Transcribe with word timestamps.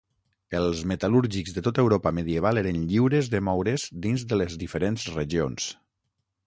Els 0.59 0.79
metal·lúrgics 0.91 1.53
de 1.57 1.63
tota 1.67 1.83
Europa 1.85 2.13
medieval 2.21 2.61
eren 2.63 2.81
lliures 2.93 3.31
de 3.35 3.43
moure's 3.51 3.87
dins 4.09 4.27
de 4.33 4.41
les 4.43 4.59
diferents 4.65 5.11
regions. 5.21 5.73